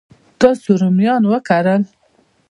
تاسو 0.39 0.69
رومیان 0.81 1.23
وکرل؟ 1.27 1.83